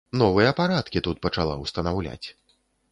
Новыя 0.21 0.53
парадкі 0.59 1.03
тут 1.09 1.21
пачала 1.29 1.61
ўстанаўляць. 1.63 2.27